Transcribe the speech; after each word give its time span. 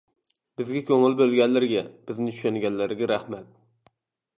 بىزگە 0.61 0.81
كۆڭۈل 0.87 1.17
بۆلگەنلىرىگە، 1.21 1.85
بىزنى 2.09 2.37
چۈشەنگەنلىرىگە 2.39 3.15
رەھمەت. 3.17 3.91